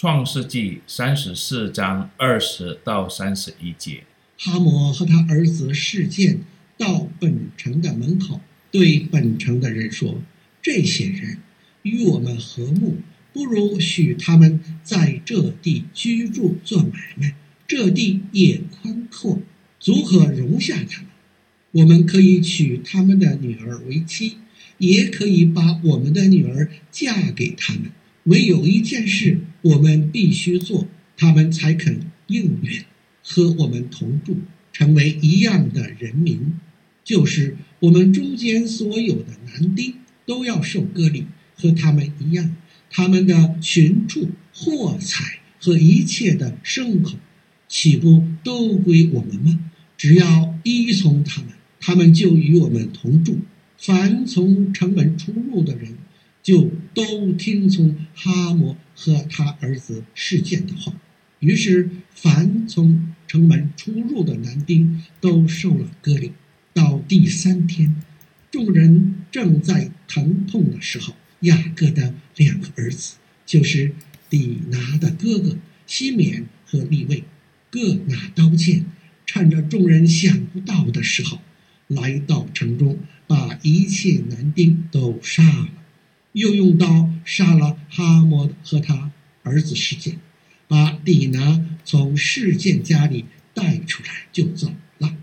[0.00, 4.04] 创世纪三十四章二十到三十一节。
[4.38, 6.38] 哈摩和他儿子示剑
[6.76, 8.40] 到本城的门口，
[8.70, 10.22] 对本城的人说
[10.62, 11.38] ：“这些人
[11.82, 12.98] 与我们和睦，
[13.32, 17.34] 不如许他们在这地居住做买卖。
[17.66, 19.42] 这地也宽阔，
[19.80, 21.10] 足可容下他们。
[21.72, 24.36] 我们可以娶他们的女儿为妻，
[24.78, 27.90] 也可以把我们的女儿嫁给他们。
[28.24, 30.86] 唯有一件事，我们必须做，
[31.16, 32.84] 他们才肯应允。”
[33.30, 34.38] 和我们同住，
[34.72, 36.54] 成为一样的人民，
[37.04, 42.56] 就是我们中间所有的男丁都要受割礼，和他们一样。
[42.88, 47.18] 他们的群畜、货财和一切的牲口，
[47.68, 49.60] 岂不都归我们吗？
[49.98, 53.40] 只要依从他们，他们就与我们同住。
[53.76, 55.98] 凡从城门出入的人，
[56.48, 60.94] 就都听从哈摩和他儿子事件的话。
[61.40, 66.32] 于是，凡从城门出入的男丁都受了割礼。
[66.72, 68.02] 到第三天，
[68.50, 73.92] 众人正在疼痛的时候，雅各的两个儿子，就是
[74.30, 77.24] 底拿的哥哥西缅和利未，
[77.70, 78.86] 各拿刀剑，
[79.26, 81.42] 趁着众人想不到的时候，
[81.88, 85.68] 来到城中，把一切男丁都杀了，
[86.38, 89.10] 又用刀杀了哈摩和他
[89.42, 90.18] 儿子事件。
[90.68, 95.16] 把底拿从事件家里带出来就走了。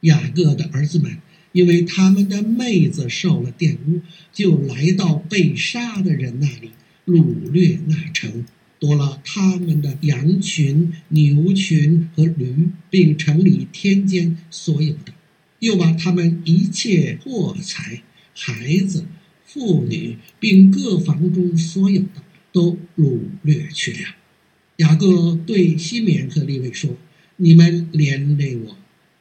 [0.00, 1.16] 雅各的儿子们
[1.52, 6.72] 因为他们的妹子受了玷污，就来到被杀的人那里，
[7.06, 8.44] 掳掠那城，
[8.78, 15.14] 夺了他们的羊群、牛群和驴，并城里田间所有的，
[15.60, 18.02] 又把他们一切货财、
[18.34, 19.06] 孩子、
[19.52, 23.98] 妇女，并各房中所有的，都掳掠去了。
[24.76, 26.96] 雅各对西缅和利未说
[27.36, 28.78] ：“你们连累我，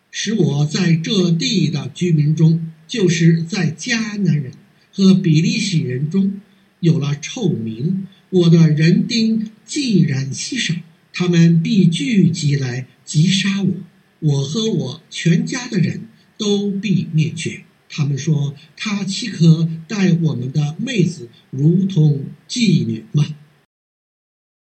[0.09, 4.53] 使我在这地的居民中，就是在迦南人
[4.94, 6.40] 和比利洗人中，
[6.80, 8.08] 有了臭名。
[8.30, 10.74] 我的人丁既然稀少，
[11.12, 13.74] 他们必聚集来击杀我，
[14.20, 17.64] 我和我全家的人都必灭绝。
[17.91, 23.25] 他们说：他岂可待我们的妹子如同妓女吗？”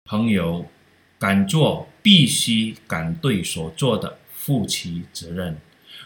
[0.09, 0.65] 朋友。
[1.19, 5.59] 敢做必须敢对所做的负起责任。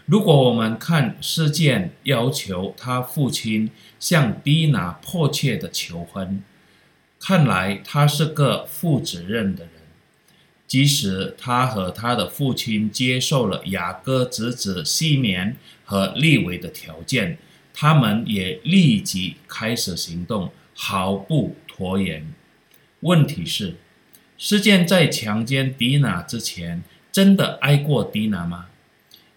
[0.07, 3.69] 如果我们看事件要求他父亲
[3.99, 6.41] 向底拿迫切的求婚，
[7.19, 9.82] 看来他是个负责任的人。
[10.73, 17.37] 即使他和他的父亲接受了雅各侄子西缅和利维的条件，
[17.71, 22.25] 他们也立即开始行动，毫不拖延。
[23.01, 23.75] 问题是，
[24.35, 28.65] 示剑在强奸迪娜之前，真的爱过迪娜吗？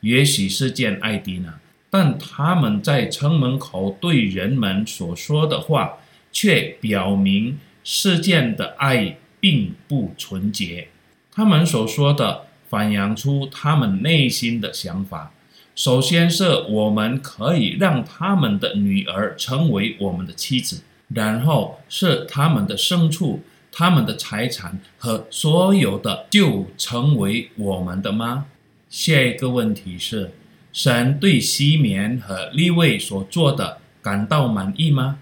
[0.01, 1.61] 也许示剑爱迪娜，
[1.91, 5.99] 但他们在城门口对人们所说的话，
[6.33, 10.89] 却表明示剑的爱并不纯洁。
[11.37, 15.33] 他们所说的反映出他们内心的想法。
[15.75, 23.43] 首先是我们可以让他们的女儿成为我们的妻子，然后是他们的牲畜。
[23.71, 28.47] 他们的财产和所有的就成为我们的吗？
[28.89, 30.33] 下一个问题是：
[30.73, 35.19] 神对西缅和利未所做的感到满意吗？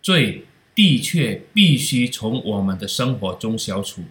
[0.00, 4.04] 罪的确必须从我们的生活中消除、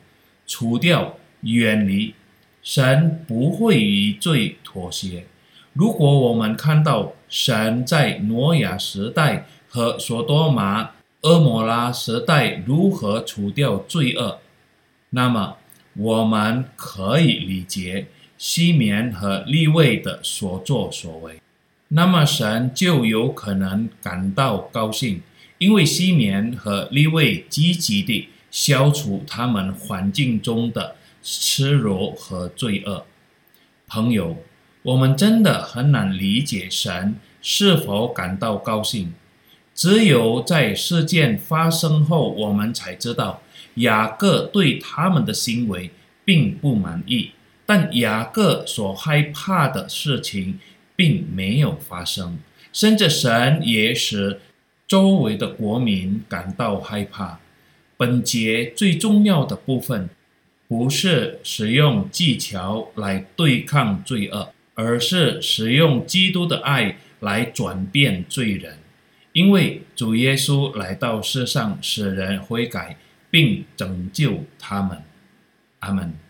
[0.45, 2.13] 除掉、远离。
[2.61, 5.25] 神不会与罪妥协。
[5.73, 10.91] 如果我们看到神在挪亚时代和所多玛。
[11.21, 14.39] 阿摩拉时代如何除掉罪恶？
[15.09, 15.57] 那么
[15.97, 18.07] 我们可以理解
[18.37, 21.41] 西缅和利未的所作所为。
[21.89, 25.21] 那么神就有可能感到高兴，
[25.57, 33.05] 因为西缅和利未积极地消除他们环境中的耻辱和罪恶。
[33.87, 34.37] 朋友，
[34.83, 39.13] 我们真的很难理解神是否感到高兴。
[39.73, 43.41] 只有在事件发生后，我们才知道
[43.75, 45.91] 雅各对他们的行为
[46.25, 47.31] 并不满意。
[47.65, 50.59] 但雅各所害怕的事情
[50.95, 52.39] 并没有发生，
[52.73, 54.41] 甚至神也使
[54.87, 57.39] 周围的国民感到害怕。
[57.95, 60.09] 本节最重要的部分
[60.69, 68.77] 不是使用技巧来对抗罪恶，而是使用基督的爱来转变罪人。
[69.33, 72.97] 因为主耶稣来到世上，使人悔改、
[73.31, 75.01] 并拯救他们。
[75.79, 76.28] 阿门。